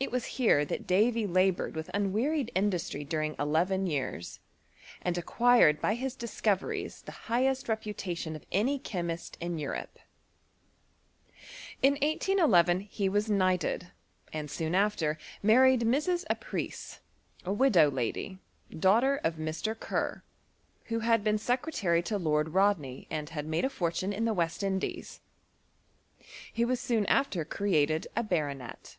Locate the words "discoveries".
6.16-7.02